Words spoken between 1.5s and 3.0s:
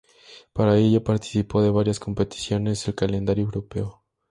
de varias competiciones del